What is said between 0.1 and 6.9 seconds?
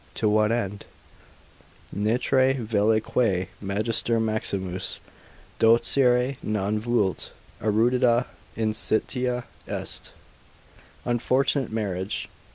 to what end? Nescire velle quae Magister maximus Docere non